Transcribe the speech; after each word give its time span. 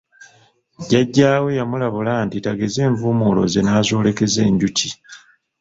Jajja 0.89 1.29
we 1.43 1.51
yamulabula 1.59 2.13
nti 2.25 2.37
tageza 2.45 2.79
envumuulo 2.89 3.41
ze 3.51 3.61
n’azoolekeza 3.63 4.39
enjuki. 4.49 4.89